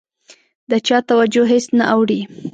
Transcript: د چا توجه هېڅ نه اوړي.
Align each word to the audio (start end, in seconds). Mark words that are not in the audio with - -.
د 0.69 0.71
چا 0.87 0.97
توجه 1.09 1.43
هېڅ 1.53 1.65
نه 1.77 1.85
اوړي. 1.93 2.21